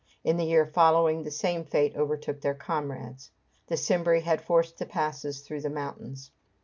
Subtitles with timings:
[0.23, 3.29] In the year following, the same fate overtook their comrades.
[3.67, 6.31] The Cimbri had forced the passes through the mountains.